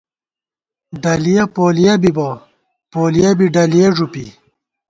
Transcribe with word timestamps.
ڈلِیَہ 1.03 1.43
پولِیَہ 1.55 1.93
بِبہ، 2.01 2.29
پولِیَہ 2.91 3.31
بی 3.37 3.47
ڈَلِیَہ 3.53 3.87
ݫُوپی 3.95 4.25